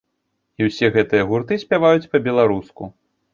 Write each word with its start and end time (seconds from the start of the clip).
І 0.61 0.69
ўсе 0.69 0.89
гэтыя 0.95 1.27
гурты 1.33 1.59
спяваюць 1.65 2.09
па-беларуску. 2.15 2.91